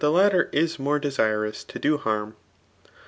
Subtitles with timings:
[0.09, 2.35] latter 18 more dcfliroua to do harm.